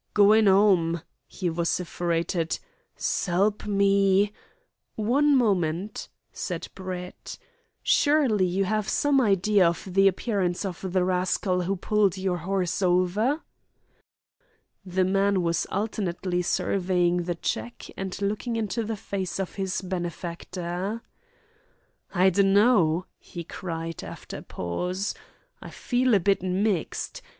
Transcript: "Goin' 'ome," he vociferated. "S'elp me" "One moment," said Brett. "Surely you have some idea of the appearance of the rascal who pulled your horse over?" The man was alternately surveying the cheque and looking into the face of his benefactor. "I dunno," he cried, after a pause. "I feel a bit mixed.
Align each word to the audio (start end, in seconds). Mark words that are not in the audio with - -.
"Goin' 0.15 0.47
'ome," 0.47 1.03
he 1.27 1.47
vociferated. 1.49 2.57
"S'elp 2.97 3.67
me" 3.67 4.33
"One 4.95 5.35
moment," 5.37 6.09
said 6.33 6.69
Brett. 6.73 7.37
"Surely 7.83 8.45
you 8.47 8.65
have 8.65 8.89
some 8.89 9.21
idea 9.21 9.67
of 9.67 9.93
the 9.93 10.07
appearance 10.07 10.65
of 10.65 10.91
the 10.91 11.03
rascal 11.03 11.61
who 11.61 11.75
pulled 11.75 12.17
your 12.17 12.37
horse 12.37 12.81
over?" 12.81 13.43
The 14.83 15.05
man 15.05 15.43
was 15.43 15.67
alternately 15.69 16.41
surveying 16.41 17.17
the 17.25 17.35
cheque 17.35 17.91
and 17.95 18.19
looking 18.23 18.55
into 18.55 18.83
the 18.83 18.97
face 18.97 19.39
of 19.39 19.53
his 19.53 19.83
benefactor. 19.83 21.03
"I 22.11 22.31
dunno," 22.31 23.05
he 23.19 23.43
cried, 23.43 24.03
after 24.03 24.37
a 24.37 24.41
pause. 24.41 25.13
"I 25.61 25.69
feel 25.69 26.15
a 26.15 26.19
bit 26.19 26.41
mixed. 26.41 27.21